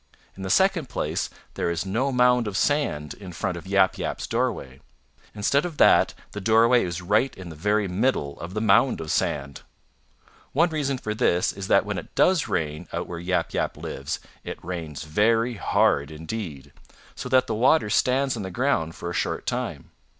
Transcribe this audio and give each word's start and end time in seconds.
In 0.35 0.41
the 0.41 0.49
second 0.49 0.89
place 0.89 1.29
there 1.53 1.69
is 1.69 1.85
no 1.85 2.11
mound 2.11 2.47
of 2.47 2.57
sand 2.57 3.13
in 3.13 3.31
front 3.31 3.55
of 3.55 3.67
Yap 3.67 3.99
Yap's 3.99 4.25
doorway. 4.25 4.81
Instead 5.35 5.63
of 5.63 5.77
that 5.77 6.15
the 6.31 6.41
doorway 6.41 6.83
is 6.83 7.03
right 7.03 7.31
in 7.37 7.49
the 7.49 7.55
very 7.55 7.87
middle 7.87 8.39
of 8.39 8.55
the 8.55 8.61
mound 8.61 8.99
of 8.99 9.11
sand. 9.11 9.61
One 10.53 10.71
reason 10.71 10.97
for 10.97 11.13
this 11.13 11.53
is 11.53 11.67
that 11.67 11.85
when 11.85 11.99
it 11.99 12.15
does 12.15 12.47
rain 12.47 12.87
out 12.91 13.05
where 13.05 13.19
Yap 13.19 13.53
Yap 13.53 13.77
lives 13.77 14.19
it 14.43 14.57
rains 14.65 15.03
very 15.03 15.53
hard 15.53 16.09
indeed, 16.09 16.73
so 17.13 17.29
that 17.29 17.45
the 17.45 17.53
water 17.53 17.91
stands 17.91 18.35
on 18.35 18.41
the 18.41 18.49
ground 18.49 18.95
for 18.95 19.07
a 19.07 19.13
short 19.13 19.45
time. 19.45 19.91